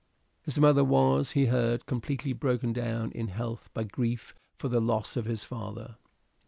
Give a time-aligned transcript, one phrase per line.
[0.41, 5.15] His mother was, he heard, completely broken down in health by grief for the loss
[5.15, 5.95] of his father.